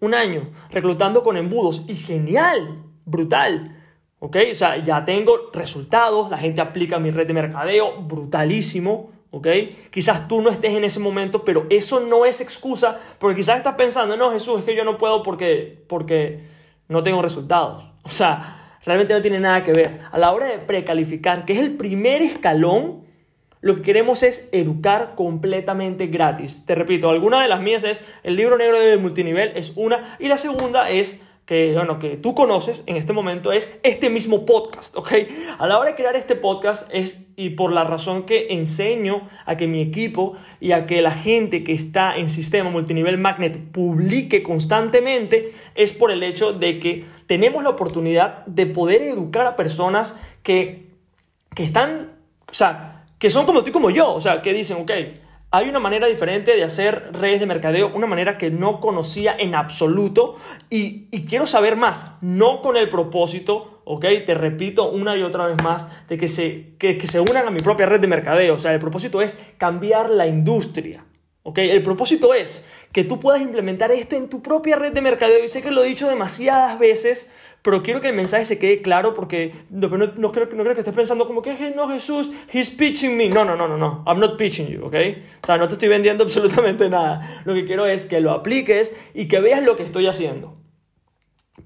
Un 0.00 0.14
año 0.14 0.52
reclutando 0.70 1.22
con 1.22 1.36
embudos 1.36 1.84
y 1.88 1.94
genial, 1.94 2.84
brutal. 3.06 3.74
¿Ok? 4.18 4.36
O 4.50 4.54
sea, 4.54 4.84
ya 4.84 5.04
tengo 5.04 5.50
resultados, 5.54 6.30
la 6.30 6.36
gente 6.36 6.60
aplica 6.60 6.98
mi 6.98 7.10
red 7.10 7.26
de 7.26 7.32
mercadeo, 7.32 8.02
brutalísimo. 8.02 9.16
¿ok? 9.30 9.46
Quizás 9.90 10.28
tú 10.28 10.40
no 10.40 10.50
estés 10.50 10.72
en 10.74 10.84
ese 10.84 11.00
momento, 11.00 11.44
pero 11.44 11.66
eso 11.70 12.00
no 12.00 12.24
es 12.24 12.40
excusa, 12.40 13.00
porque 13.18 13.36
quizás 13.36 13.58
estás 13.58 13.74
pensando, 13.74 14.16
no, 14.16 14.32
Jesús, 14.32 14.60
es 14.60 14.64
que 14.64 14.76
yo 14.76 14.84
no 14.84 14.98
puedo 14.98 15.22
porque, 15.22 15.84
porque 15.88 16.44
no 16.88 17.02
tengo 17.02 17.20
resultados. 17.22 17.84
O 18.02 18.10
sea, 18.10 18.78
realmente 18.84 19.12
no 19.12 19.20
tiene 19.20 19.40
nada 19.40 19.62
que 19.62 19.72
ver. 19.72 20.00
A 20.10 20.18
la 20.18 20.32
hora 20.32 20.46
de 20.46 20.58
precalificar, 20.58 21.44
que 21.44 21.52
es 21.52 21.58
el 21.58 21.76
primer 21.76 22.22
escalón, 22.22 23.04
lo 23.60 23.76
que 23.76 23.82
queremos 23.82 24.22
es 24.22 24.48
educar 24.52 25.14
completamente 25.16 26.06
gratis. 26.06 26.64
Te 26.64 26.74
repito, 26.74 27.10
alguna 27.10 27.42
de 27.42 27.48
las 27.48 27.60
mías 27.60 27.84
es 27.84 28.06
el 28.22 28.36
libro 28.36 28.56
negro 28.56 28.78
del 28.78 29.00
multinivel, 29.00 29.52
es 29.56 29.72
una, 29.76 30.16
y 30.18 30.28
la 30.28 30.38
segunda 30.38 30.88
es 30.88 31.25
que, 31.46 31.72
bueno, 31.74 32.00
que 32.00 32.16
tú 32.16 32.34
conoces 32.34 32.82
en 32.86 32.96
este 32.96 33.12
momento 33.12 33.52
es 33.52 33.78
este 33.84 34.10
mismo 34.10 34.44
podcast, 34.44 34.96
¿ok? 34.96 35.12
A 35.58 35.66
la 35.68 35.78
hora 35.78 35.90
de 35.90 35.96
crear 35.96 36.16
este 36.16 36.34
podcast 36.34 36.88
es, 36.92 37.24
y 37.36 37.50
por 37.50 37.72
la 37.72 37.84
razón 37.84 38.24
que 38.24 38.48
enseño 38.50 39.28
a 39.44 39.56
que 39.56 39.68
mi 39.68 39.80
equipo 39.80 40.36
y 40.60 40.72
a 40.72 40.86
que 40.86 41.00
la 41.02 41.12
gente 41.12 41.62
que 41.62 41.72
está 41.72 42.16
en 42.16 42.28
sistema 42.28 42.68
multinivel 42.68 43.16
magnet 43.16 43.70
publique 43.70 44.42
constantemente, 44.42 45.52
es 45.76 45.92
por 45.92 46.10
el 46.10 46.24
hecho 46.24 46.52
de 46.52 46.80
que 46.80 47.04
tenemos 47.28 47.62
la 47.62 47.70
oportunidad 47.70 48.44
de 48.46 48.66
poder 48.66 49.02
educar 49.02 49.46
a 49.46 49.54
personas 49.54 50.18
que, 50.42 50.88
que 51.54 51.62
están, 51.62 52.10
o 52.50 52.54
sea, 52.54 53.04
que 53.20 53.30
son 53.30 53.46
como 53.46 53.62
tú 53.62 53.70
y 53.70 53.72
como 53.72 53.90
yo, 53.90 54.12
o 54.12 54.20
sea, 54.20 54.42
que 54.42 54.52
dicen, 54.52 54.78
ok, 54.80 54.90
hay 55.50 55.68
una 55.68 55.78
manera 55.78 56.06
diferente 56.06 56.54
de 56.56 56.64
hacer 56.64 57.10
redes 57.12 57.40
de 57.40 57.46
mercadeo, 57.46 57.92
una 57.94 58.06
manera 58.06 58.36
que 58.36 58.50
no 58.50 58.80
conocía 58.80 59.36
en 59.38 59.54
absoluto 59.54 60.36
y, 60.70 61.08
quiero 61.26 61.46
saber 61.46 61.76
más, 61.76 62.16
no 62.20 62.62
con 62.62 62.76
el 62.76 62.88
propósito, 62.88 63.80
¿ok? 63.84 64.04
Te 64.26 64.34
repito 64.34 64.90
una 64.90 65.16
y 65.16 65.22
otra 65.22 65.46
vez 65.46 65.62
más, 65.62 65.88
de 66.08 66.18
que 66.18 66.28
se, 66.28 66.74
que, 66.78 67.00
se 67.06 67.20
unan 67.20 67.46
a 67.46 67.50
mi 67.50 67.60
propia 67.60 67.86
red 67.86 68.00
de 68.00 68.08
mercadeo, 68.08 68.54
o 68.54 68.58
sea, 68.58 68.72
el 68.72 68.80
propósito 68.80 69.22
es 69.22 69.38
cambiar 69.56 70.10
la 70.10 70.26
industria, 70.26 71.04
¿ok? 71.42 71.58
El 71.58 71.82
propósito 71.82 72.34
es 72.34 72.66
que 72.92 73.04
tú 73.04 73.20
puedas 73.20 73.40
implementar 73.40 73.92
esto 73.92 74.16
en 74.16 74.28
tu 74.28 74.42
propia 74.42 74.76
red 74.76 74.92
de 74.92 75.00
mercadeo 75.00 75.44
y 75.44 75.48
sé 75.48 75.62
que 75.62 75.70
lo 75.70 75.84
he 75.84 75.88
dicho 75.88 76.08
demasiadas 76.08 76.78
veces, 76.78 77.30
pero 77.66 77.82
quiero 77.82 78.00
que 78.00 78.10
el 78.10 78.14
mensaje 78.14 78.44
se 78.44 78.60
quede 78.60 78.80
claro 78.80 79.12
porque 79.12 79.52
no, 79.70 79.88
no, 79.88 80.06
no, 80.16 80.30
creo, 80.30 80.46
no 80.52 80.62
creo 80.62 80.74
que 80.74 80.82
estés 80.82 80.94
pensando 80.94 81.26
como 81.26 81.42
que 81.42 81.72
no 81.74 81.88
Jesús, 81.88 82.30
he's 82.52 82.70
pitching 82.70 83.16
me. 83.16 83.28
No, 83.28 83.44
no, 83.44 83.56
no, 83.56 83.66
no, 83.66 83.76
no, 83.76 84.04
I'm 84.06 84.20
not 84.20 84.38
pitching 84.38 84.68
you, 84.68 84.84
¿ok? 84.84 84.94
O 85.42 85.46
sea, 85.46 85.56
no 85.56 85.66
te 85.66 85.74
estoy 85.74 85.88
vendiendo 85.88 86.22
absolutamente 86.26 86.88
nada. 86.88 87.42
Lo 87.44 87.54
que 87.54 87.66
quiero 87.66 87.84
es 87.86 88.06
que 88.06 88.20
lo 88.20 88.30
apliques 88.30 88.96
y 89.14 89.26
que 89.26 89.40
veas 89.40 89.64
lo 89.64 89.76
que 89.76 89.82
estoy 89.82 90.06
haciendo. 90.06 90.56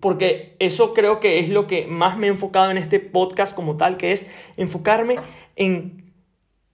Porque 0.00 0.57
eso 0.59 0.95
creo 0.95 1.21
que 1.21 1.38
es 1.38 1.50
lo 1.50 1.66
que 1.66 1.87
más 1.87 2.16
me 2.16 2.28
he 2.28 2.30
enfocado 2.30 2.71
en 2.71 2.78
este 2.78 2.99
podcast 2.99 3.54
como 3.54 3.76
tal, 3.76 3.99
que 3.99 4.12
es 4.12 4.26
enfocarme 4.57 5.16
en 5.57 6.10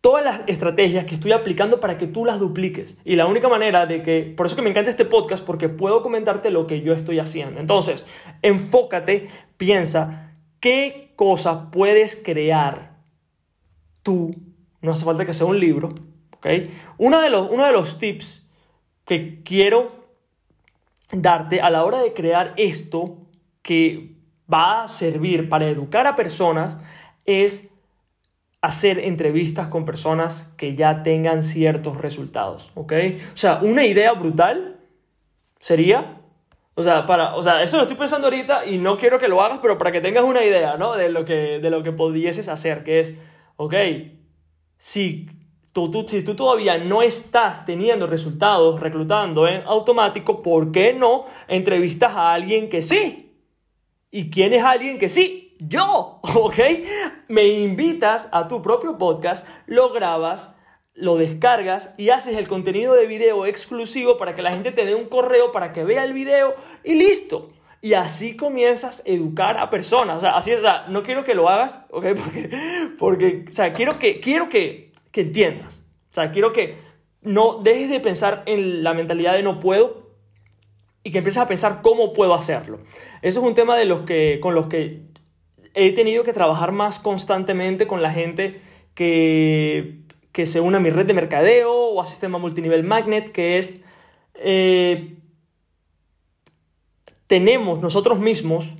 todas 0.00 0.24
las 0.24 0.40
estrategias 0.46 1.04
que 1.06 1.14
estoy 1.14 1.32
aplicando 1.32 1.80
para 1.80 1.98
que 1.98 2.06
tú 2.06 2.24
las 2.24 2.38
dupliques. 2.38 2.98
Y 3.04 3.16
la 3.16 3.26
única 3.26 3.48
manera 3.48 3.86
de 3.86 4.02
que, 4.02 4.34
por 4.36 4.46
eso 4.46 4.56
que 4.56 4.62
me 4.62 4.70
encanta 4.70 4.90
este 4.90 5.04
podcast, 5.04 5.44
porque 5.44 5.68
puedo 5.68 6.02
comentarte 6.02 6.50
lo 6.50 6.66
que 6.66 6.80
yo 6.82 6.92
estoy 6.92 7.18
haciendo. 7.18 7.60
Entonces, 7.60 8.06
enfócate, 8.42 9.28
piensa 9.56 10.32
qué 10.60 11.12
cosas 11.16 11.68
puedes 11.72 12.16
crear 12.16 12.98
tú. 14.02 14.34
No 14.80 14.92
hace 14.92 15.04
falta 15.04 15.26
que 15.26 15.34
sea 15.34 15.46
un 15.46 15.58
libro. 15.58 15.94
¿ok? 16.32 16.46
Uno, 16.98 17.20
de 17.20 17.30
los, 17.30 17.50
uno 17.50 17.66
de 17.66 17.72
los 17.72 17.98
tips 17.98 18.48
que 19.04 19.42
quiero 19.42 20.06
darte 21.12 21.60
a 21.60 21.70
la 21.70 21.84
hora 21.84 21.98
de 21.98 22.12
crear 22.12 22.54
esto 22.56 23.18
que 23.62 24.16
va 24.52 24.82
a 24.82 24.88
servir 24.88 25.48
para 25.48 25.68
educar 25.68 26.06
a 26.06 26.16
personas 26.16 26.80
es 27.24 27.75
hacer 28.66 28.98
entrevistas 28.98 29.68
con 29.68 29.84
personas 29.84 30.52
que 30.56 30.74
ya 30.74 31.04
tengan 31.04 31.44
ciertos 31.44 31.98
resultados, 31.98 32.68
¿ok? 32.74 32.92
O 33.32 33.36
sea, 33.36 33.60
una 33.62 33.84
idea 33.84 34.12
brutal 34.12 34.80
sería, 35.60 36.20
o 36.74 36.82
sea, 36.82 37.06
para, 37.06 37.36
o 37.36 37.44
sea, 37.44 37.62
eso 37.62 37.76
lo 37.76 37.84
estoy 37.84 37.96
pensando 37.96 38.26
ahorita 38.26 38.66
y 38.66 38.78
no 38.78 38.98
quiero 38.98 39.20
que 39.20 39.28
lo 39.28 39.40
hagas, 39.40 39.60
pero 39.62 39.78
para 39.78 39.92
que 39.92 40.00
tengas 40.00 40.24
una 40.24 40.44
idea, 40.44 40.76
¿no? 40.76 40.96
De 40.96 41.08
lo 41.10 41.24
que, 41.24 41.60
de 41.60 41.70
lo 41.70 41.84
que 41.84 41.92
pudieses 41.92 42.48
hacer, 42.48 42.82
que 42.82 42.98
es, 42.98 43.16
ok, 43.54 43.74
si 44.78 45.28
tú, 45.72 45.88
tú, 45.88 46.04
si 46.08 46.24
tú 46.24 46.34
todavía 46.34 46.76
no 46.76 47.02
estás 47.02 47.66
teniendo 47.66 48.08
resultados 48.08 48.80
reclutando 48.80 49.46
en 49.46 49.62
automático, 49.62 50.42
¿por 50.42 50.72
qué 50.72 50.92
no 50.92 51.26
entrevistas 51.46 52.16
a 52.16 52.34
alguien 52.34 52.68
que 52.68 52.82
sí? 52.82 53.32
¿Y 54.10 54.28
quién 54.28 54.52
es 54.54 54.64
alguien 54.64 54.98
que 54.98 55.08
sí? 55.08 55.45
Yo, 55.58 56.20
¿ok? 56.34 56.58
Me 57.28 57.46
invitas 57.48 58.28
a 58.32 58.48
tu 58.48 58.62
propio 58.62 58.98
podcast, 58.98 59.48
lo 59.66 59.92
grabas, 59.92 60.56
lo 60.94 61.16
descargas 61.16 61.94
y 61.98 62.10
haces 62.10 62.36
el 62.36 62.48
contenido 62.48 62.94
de 62.94 63.06
video 63.06 63.46
exclusivo 63.46 64.16
para 64.16 64.34
que 64.34 64.42
la 64.42 64.50
gente 64.50 64.72
te 64.72 64.86
dé 64.86 64.94
un 64.94 65.06
correo 65.06 65.52
para 65.52 65.72
que 65.72 65.84
vea 65.84 66.04
el 66.04 66.12
video 66.12 66.54
y 66.84 66.94
listo. 66.94 67.50
Y 67.82 67.94
así 67.94 68.36
comienzas 68.36 69.00
a 69.00 69.08
educar 69.08 69.58
a 69.58 69.70
personas. 69.70 70.18
O 70.18 70.20
sea, 70.20 70.36
así, 70.36 70.50
sea, 70.50 70.86
no 70.88 71.02
quiero 71.02 71.24
que 71.24 71.34
lo 71.34 71.48
hagas, 71.48 71.84
¿ok? 71.90 72.06
Porque, 72.16 72.50
porque 72.98 73.44
o 73.50 73.54
sea, 73.54 73.72
quiero 73.74 73.98
que, 73.98 74.20
quiero 74.20 74.48
que, 74.48 74.92
que 75.12 75.20
entiendas. 75.20 75.82
O 76.10 76.14
sea, 76.14 76.32
quiero 76.32 76.52
que 76.52 76.78
no 77.20 77.60
dejes 77.62 77.90
de 77.90 78.00
pensar 78.00 78.42
en 78.46 78.82
la 78.82 78.94
mentalidad 78.94 79.34
de 79.34 79.42
no 79.42 79.60
puedo 79.60 80.06
y 81.02 81.12
que 81.12 81.18
empieces 81.18 81.42
a 81.42 81.48
pensar 81.48 81.82
cómo 81.82 82.12
puedo 82.12 82.34
hacerlo. 82.34 82.80
Eso 83.22 83.40
es 83.40 83.46
un 83.46 83.54
tema 83.54 83.76
de 83.76 83.84
los 83.84 84.02
que, 84.02 84.40
con 84.40 84.54
los 84.54 84.66
que 84.66 85.02
he 85.76 85.92
tenido 85.92 86.24
que 86.24 86.32
trabajar 86.32 86.72
más 86.72 86.98
constantemente 86.98 87.86
con 87.86 88.00
la 88.00 88.10
gente 88.10 88.62
que, 88.94 90.00
que 90.32 90.46
se 90.46 90.60
une 90.60 90.78
a 90.78 90.80
mi 90.80 90.88
red 90.88 91.06
de 91.06 91.12
mercadeo 91.12 91.70
o 91.70 92.00
a 92.00 92.06
sistema 92.06 92.38
multinivel 92.38 92.82
magnet, 92.82 93.30
que 93.30 93.58
es, 93.58 93.82
eh, 94.34 95.18
tenemos 97.26 97.78
nosotros 97.80 98.18
mismos 98.18 98.72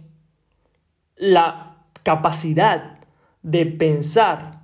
la 1.17 1.85
capacidad 2.03 2.99
de 3.43 3.67
pensar 3.67 4.63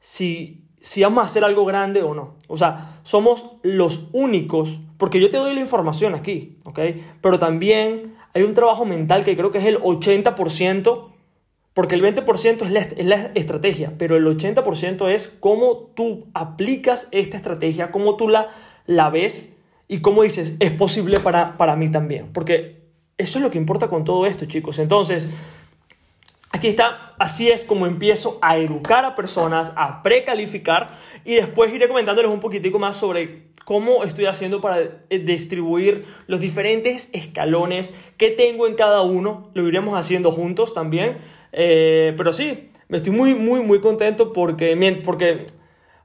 si, 0.00 0.64
si 0.80 1.02
vamos 1.02 1.22
a 1.22 1.26
hacer 1.26 1.44
algo 1.44 1.66
grande 1.66 2.02
o 2.02 2.14
no. 2.14 2.36
O 2.48 2.56
sea, 2.56 2.98
somos 3.02 3.58
los 3.62 4.08
únicos, 4.12 4.78
porque 4.96 5.20
yo 5.20 5.30
te 5.30 5.36
doy 5.36 5.54
la 5.54 5.60
información 5.60 6.14
aquí, 6.14 6.56
¿ok? 6.64 6.80
Pero 7.20 7.38
también 7.38 8.14
hay 8.32 8.42
un 8.42 8.54
trabajo 8.54 8.86
mental 8.86 9.22
que 9.22 9.36
creo 9.36 9.50
que 9.50 9.58
es 9.58 9.66
el 9.66 9.78
80% 9.82 11.13
porque 11.74 11.96
el 11.96 12.02
20% 12.02 12.62
es 12.62 12.70
la, 12.70 12.80
es 12.80 13.04
la, 13.04 13.30
estrategia, 13.34 13.92
pero 13.98 14.16
el 14.16 14.24
80% 14.24 15.10
es 15.10 15.28
cómo 15.40 15.90
tú 15.94 16.28
aplicas 16.32 17.08
esta 17.10 17.36
estrategia, 17.36 17.90
cómo 17.90 18.16
tú 18.16 18.28
la, 18.28 18.50
la 18.86 19.10
ves 19.10 19.52
y 19.88 20.00
cómo 20.00 20.22
dices, 20.22 20.56
es 20.60 20.70
posible 20.70 21.18
para, 21.18 21.56
para 21.56 21.74
mí 21.74 21.90
también. 21.90 22.32
Porque 22.32 22.84
eso 23.18 23.38
es 23.38 23.42
lo 23.42 23.50
que 23.50 23.58
importa 23.58 23.88
con 23.88 24.04
todo 24.04 24.24
esto, 24.24 24.46
chicos. 24.46 24.78
Entonces, 24.78 25.28
aquí 26.50 26.68
está, 26.68 27.14
así 27.18 27.50
es 27.50 27.64
como 27.64 27.86
empiezo 27.86 28.38
a 28.40 28.56
educar 28.56 29.04
a 29.04 29.16
personas, 29.16 29.72
a 29.74 30.04
precalificar 30.04 30.90
y 31.24 31.34
después 31.34 31.72
iré 31.74 31.88
comentándoles 31.88 32.30
un 32.30 32.40
poquitico 32.40 32.78
más 32.78 32.96
sobre 32.96 33.48
cómo 33.64 34.04
estoy 34.04 34.26
haciendo 34.26 34.60
para 34.60 34.78
eh, 35.10 35.18
distribuir 35.18 36.06
los 36.28 36.38
diferentes 36.38 37.10
escalones 37.12 37.96
que 38.16 38.30
tengo 38.30 38.68
en 38.68 38.74
cada 38.74 39.02
uno. 39.02 39.50
Lo 39.54 39.66
iremos 39.66 39.98
haciendo 39.98 40.30
juntos 40.30 40.72
también 40.72 41.33
eh, 41.56 42.14
pero 42.16 42.32
sí, 42.32 42.68
me 42.88 42.98
estoy 42.98 43.12
muy, 43.12 43.34
muy, 43.34 43.60
muy 43.60 43.80
contento 43.80 44.32
porque, 44.32 44.76
porque 45.04 45.46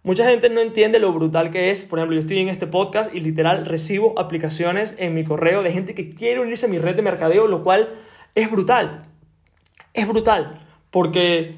mucha 0.04 0.30
gente 0.30 0.50
no 0.50 0.62
entiende 0.62 1.00
lo 1.00 1.12
brutal 1.12 1.52
que 1.52 1.72
es. 1.72 1.84
Por 1.84 2.00
ejemplo, 2.00 2.16
yo 2.16 2.22
estoy 2.22 2.40
en 2.40 2.50
este 2.50 2.68
podcast 2.68 3.14
y 3.14 3.20
literal 3.20 3.66
recibo 3.66 4.18
aplicaciones 4.20 4.96
en 4.98 5.14
mi 5.14 5.24
correo 5.24 5.64
de 5.64 5.72
gente 5.72 5.96
que 5.96 6.10
quiere 6.10 6.40
unirse 6.40 6.68
a 6.68 6.70
mi 6.70 6.78
red 6.78 6.96
de 6.96 7.02
mercadeo, 7.02 7.48
lo 7.48 7.64
cual 7.64 7.90
es 8.36 8.50
brutal. 8.50 9.04
Es 9.94 10.08
brutal. 10.08 10.62
Porque 10.92 11.58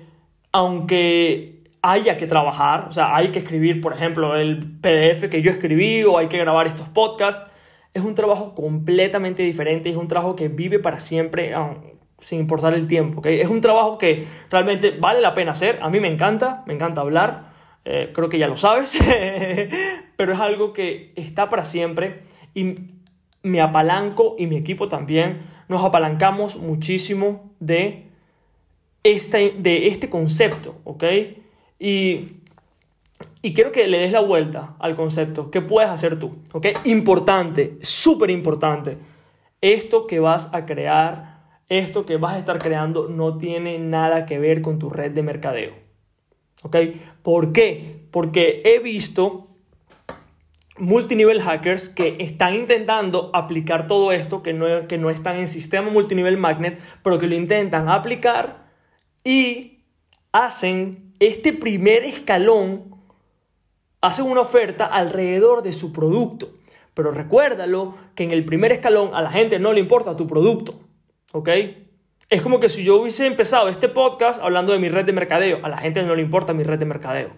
aunque 0.52 1.62
haya 1.82 2.18
que 2.18 2.28
trabajar, 2.28 2.88
o 2.90 2.92
sea, 2.92 3.16
hay 3.16 3.30
que 3.30 3.40
escribir, 3.40 3.82
por 3.82 3.94
ejemplo, 3.94 4.36
el 4.36 4.80
PDF 4.80 5.30
que 5.30 5.42
yo 5.42 5.52
escribí 5.52 6.04
o 6.04 6.18
hay 6.18 6.28
que 6.28 6.38
grabar 6.38 6.68
estos 6.68 6.88
podcasts, 6.90 7.46
es 7.94 8.04
un 8.04 8.16
trabajo 8.16 8.56
completamente 8.56 9.44
diferente, 9.44 9.90
es 9.90 9.98
un 9.98 10.08
trabajo 10.08 10.36
que 10.36 10.48
vive 10.48 10.80
para 10.80 11.00
siempre, 11.00 11.54
sin 12.24 12.40
importar 12.40 12.74
el 12.74 12.88
tiempo. 12.88 13.22
Es 13.26 13.50
un 13.50 13.62
trabajo 13.62 13.98
que 13.98 14.26
realmente 14.50 14.92
vale 15.00 15.22
la 15.22 15.34
pena 15.34 15.52
hacer. 15.52 15.80
A 15.82 15.90
mí 15.90 16.00
me 16.00 16.08
encanta, 16.08 16.64
me 16.68 16.74
encanta 16.74 17.02
hablar, 17.02 17.52
eh, 17.86 18.12
creo 18.14 18.30
que 18.30 18.38
ya 18.38 18.48
lo 18.48 18.58
sabes, 18.58 18.98
pero 20.18 20.34
es 20.34 20.40
algo 20.40 20.74
que 20.74 21.14
está 21.16 21.50
para 21.50 21.66
siempre 21.66 22.22
y 22.54 22.76
me 23.44 23.62
apalanco 23.62 24.36
y 24.38 24.48
mi 24.48 24.58
equipo 24.58 24.88
también 24.88 25.42
nos 25.68 25.84
apalancamos 25.84 26.58
muchísimo 26.58 27.52
de 27.60 28.08
este, 29.04 29.56
de 29.58 29.88
este 29.88 30.10
concepto, 30.10 30.76
¿ok? 30.84 31.04
Y, 31.80 32.28
y 33.42 33.54
quiero 33.54 33.72
que 33.72 33.88
le 33.88 34.00
des 34.00 34.12
la 34.12 34.20
vuelta 34.20 34.76
al 34.80 34.96
concepto. 34.96 35.50
¿Qué 35.50 35.62
puedes 35.62 35.90
hacer 35.90 36.20
tú? 36.20 36.38
¿Ok? 36.52 36.68
Importante, 36.84 37.78
súper 37.82 38.30
importante. 38.30 38.98
Esto 39.62 40.06
que 40.06 40.20
vas 40.20 40.54
a 40.54 40.66
crear 40.66 41.31
esto 41.72 42.06
que 42.06 42.18
vas 42.18 42.34
a 42.34 42.40
estar 42.40 42.60
creando 42.60 43.08
no 43.08 43.38
tiene 43.38 43.80
nada 43.80 44.26
que 44.26 44.38
ver 44.38 44.62
con 44.62 44.78
tu 44.78 44.90
red 44.90 45.12
de 45.12 45.24
mercadeo. 45.24 45.74
¿Ok? 46.64 46.76
¿Por 47.24 47.54
qué? 47.54 48.02
Porque 48.12 48.62
he 48.66 48.80
visto 48.80 49.48
multinivel 50.78 51.42
hackers 51.42 51.88
que 51.88 52.18
están 52.20 52.56
intentando 52.56 53.32
aplicar 53.34 53.88
todo 53.88 54.12
esto, 54.12 54.44
que 54.44 54.52
no, 54.52 54.88
que 54.88 54.98
no 54.98 55.10
están 55.10 55.38
en 55.38 55.48
sistema 55.48 55.90
multinivel 55.90 56.38
magnet, 56.38 56.78
pero 57.04 57.20
que 57.20 57.28
lo 57.28 57.36
intentan 57.36 57.88
aplicar 57.88 58.66
y 59.24 59.86
hacen 60.34 61.14
este 61.20 61.54
primer 61.54 62.04
escalón 62.04 62.96
hacen 64.02 64.26
una 64.26 64.42
oferta 64.42 64.86
alrededor 64.88 65.62
de 65.64 65.72
su 65.72 65.94
producto. 65.94 66.50
Pero 66.94 67.12
recuérdalo 67.12 67.96
que 68.16 68.24
en 68.24 68.32
el 68.32 68.44
primer 68.44 68.74
escalón 68.74 69.12
a 69.14 69.22
la 69.22 69.32
gente 69.32 69.58
no 69.58 69.72
le 69.72 69.80
importa 69.80 70.18
tu 70.18 70.28
producto. 70.28 70.91
¿Ok? 71.34 71.50
Es 72.30 72.42
como 72.42 72.60
que 72.60 72.70
si 72.70 72.84
yo 72.84 73.02
hubiese 73.02 73.26
empezado 73.26 73.68
este 73.68 73.90
podcast 73.90 74.42
hablando 74.42 74.72
de 74.72 74.80
mi 74.80 74.90
red 74.90 75.06
de 75.06 75.14
mercadeo, 75.14 75.60
a 75.64 75.70
la 75.70 75.78
gente 75.78 76.02
no 76.04 76.16
le 76.16 76.22
importa 76.22 76.54
mi 76.54 76.64
red 76.64 76.80
de 76.80 76.86
mercadeo. 76.86 77.32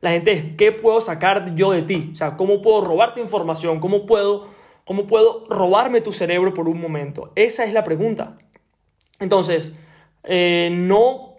La 0.00 0.12
gente 0.12 0.32
es, 0.32 0.56
¿qué 0.56 0.72
puedo 0.72 1.00
sacar 1.00 1.54
yo 1.54 1.72
de 1.72 1.82
ti? 1.82 2.10
O 2.12 2.16
sea, 2.16 2.36
¿cómo 2.36 2.62
puedo 2.62 2.80
robarte 2.80 3.20
información? 3.20 3.80
¿Cómo 3.80 4.06
puedo, 4.06 4.48
cómo 4.84 5.06
puedo 5.06 5.46
robarme 5.50 6.00
tu 6.00 6.12
cerebro 6.12 6.54
por 6.54 6.68
un 6.68 6.80
momento? 6.80 7.32
Esa 7.34 7.64
es 7.64 7.72
la 7.72 7.84
pregunta. 7.84 8.38
Entonces, 9.20 9.74
eh, 10.22 10.70
no, 10.72 11.34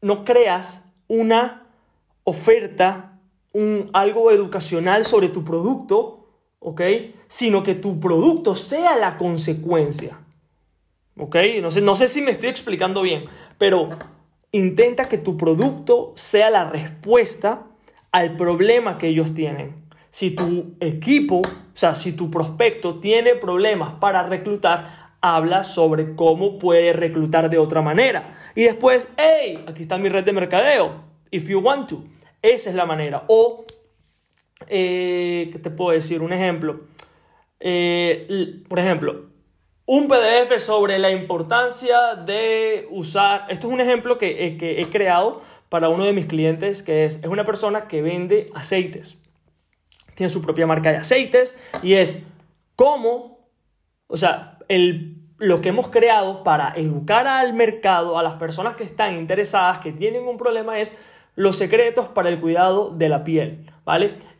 no 0.00 0.24
creas 0.24 0.90
una 1.08 1.66
oferta, 2.24 3.20
un, 3.52 3.90
algo 3.92 4.30
educacional 4.30 5.04
sobre 5.04 5.28
tu 5.28 5.44
producto, 5.44 6.28
¿ok? 6.60 6.82
Sino 7.26 7.62
que 7.62 7.74
tu 7.74 7.98
producto 7.98 8.54
sea 8.54 8.96
la 8.96 9.16
consecuencia. 9.16 10.20
¿Ok? 11.18 11.36
No 11.60 11.70
sé, 11.70 11.80
no 11.80 11.94
sé 11.96 12.08
si 12.08 12.22
me 12.22 12.30
estoy 12.30 12.50
explicando 12.50 13.02
bien, 13.02 13.24
pero 13.58 13.90
intenta 14.52 15.08
que 15.08 15.18
tu 15.18 15.36
producto 15.36 16.12
sea 16.16 16.50
la 16.50 16.70
respuesta 16.70 17.66
al 18.12 18.36
problema 18.36 18.98
que 18.98 19.08
ellos 19.08 19.34
tienen. 19.34 19.88
Si 20.10 20.30
tu 20.30 20.74
equipo, 20.80 21.40
o 21.40 21.44
sea, 21.74 21.94
si 21.94 22.12
tu 22.12 22.30
prospecto 22.30 22.98
tiene 23.00 23.34
problemas 23.34 23.94
para 24.00 24.22
reclutar, 24.22 25.08
habla 25.20 25.64
sobre 25.64 26.14
cómo 26.14 26.58
puede 26.58 26.92
reclutar 26.92 27.50
de 27.50 27.58
otra 27.58 27.82
manera. 27.82 28.38
Y 28.54 28.62
después, 28.62 29.12
hey, 29.16 29.64
aquí 29.66 29.82
está 29.82 29.98
mi 29.98 30.08
red 30.08 30.24
de 30.24 30.32
mercadeo, 30.32 31.04
if 31.30 31.48
you 31.48 31.58
want 31.58 31.88
to. 31.88 32.04
Esa 32.40 32.70
es 32.70 32.76
la 32.76 32.86
manera. 32.86 33.24
O, 33.28 33.64
eh, 34.68 35.50
¿qué 35.52 35.58
te 35.58 35.70
puedo 35.70 35.90
decir? 35.90 36.22
Un 36.22 36.32
ejemplo. 36.32 36.80
Eh, 37.60 38.62
por 38.68 38.78
ejemplo, 38.78 39.27
un 39.88 40.06
PDF 40.06 40.60
sobre 40.60 40.98
la 40.98 41.10
importancia 41.10 42.14
de 42.14 42.86
usar, 42.90 43.46
esto 43.48 43.68
es 43.68 43.72
un 43.72 43.80
ejemplo 43.80 44.18
que, 44.18 44.46
eh, 44.46 44.82
he 44.82 44.90
creado 44.90 45.40
para 45.70 45.88
uno 45.88 46.04
de 46.04 46.12
mis 46.12 46.26
clientes, 46.26 46.82
que 46.82 47.06
es, 47.06 47.16
es 47.16 47.24
una 47.24 47.46
persona 47.46 47.88
que 47.88 48.02
vende 48.02 48.50
aceites. 48.54 49.16
Tiene 50.14 50.28
su 50.28 50.42
propia 50.42 50.66
marca 50.66 50.90
de 50.90 50.98
aceites 50.98 51.58
y 51.82 51.94
es 51.94 52.22
cómo, 52.76 53.48
o 54.08 54.18
sea, 54.18 54.58
el, 54.68 55.16
lo 55.38 55.62
que 55.62 55.70
hemos 55.70 55.88
creado 55.88 56.44
para 56.44 56.74
educar 56.74 57.26
al 57.26 57.54
mercado, 57.54 58.18
a 58.18 58.22
las 58.22 58.34
personas 58.34 58.76
que 58.76 58.84
están 58.84 59.16
interesadas, 59.16 59.78
que 59.78 59.92
tienen 59.92 60.28
un 60.28 60.36
problema, 60.36 60.78
es 60.78 60.98
los 61.34 61.56
secretos 61.56 62.08
para 62.08 62.28
el 62.28 62.40
cuidado 62.40 62.90
de 62.90 63.08
la 63.08 63.24
piel, 63.24 63.64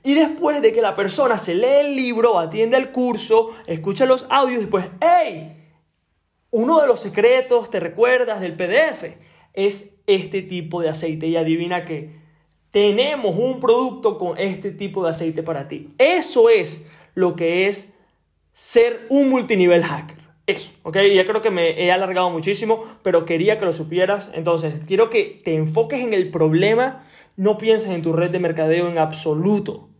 Y 0.05 0.15
después 0.15 0.63
de 0.63 0.73
que 0.73 0.83
la 0.83 0.95
persona 0.95 1.39
se 1.39 1.55
lee 1.55 1.81
el 1.81 1.97
libro, 1.97 2.39
atiende 2.39 2.77
el 2.77 2.91
curso, 2.91 3.51
escucha 3.67 4.07
los 4.07 4.27
audios, 4.29 4.61
después, 4.61 4.87
¡hey! 5.01 5.55
Uno 6.51 6.81
de 6.81 6.87
los 6.87 7.01
secretos, 7.01 7.71
¿te 7.71 7.81
recuerdas 7.81 8.41
del 8.41 8.55
PDF? 8.55 9.05
Es 9.53 10.01
este 10.07 10.43
tipo 10.43 10.81
de 10.81 10.89
aceite 10.89 11.27
y 11.27 11.37
adivina 11.37 11.85
que 11.85 12.17
tenemos 12.71 13.37
un 13.37 13.61
producto 13.61 14.19
con 14.19 14.39
este 14.39 14.71
tipo 14.71 15.05
de 15.05 15.11
aceite 15.11 15.43
para 15.43 15.69
ti. 15.69 15.95
Eso 15.99 16.49
es 16.49 16.87
lo 17.15 17.37
que 17.37 17.69
es 17.69 17.95
ser 18.53 19.07
un 19.09 19.29
multinivel 19.31 19.83
hacker. 19.85 20.19
Eso, 20.47 20.71
¿ok? 20.83 20.97
Ya 21.15 21.27
creo 21.27 21.43
que 21.43 21.51
me 21.51 21.85
he 21.85 21.93
alargado 21.93 22.31
muchísimo, 22.31 22.85
pero 23.03 23.27
quería 23.27 23.59
que 23.59 23.67
lo 23.67 23.75
supieras. 23.75 24.31
Entonces, 24.33 24.83
quiero 24.87 25.11
que 25.11 25.43
te 25.45 25.55
enfoques 25.55 26.01
en 26.01 26.15
el 26.15 26.31
problema, 26.31 27.05
no 27.39 27.57
pienses 27.57 27.91
en 27.91 28.03
tu 28.03 28.13
red 28.13 28.31
de 28.31 28.41
mercadeo 28.41 28.89
en 28.89 28.99
absoluto. 28.99 29.91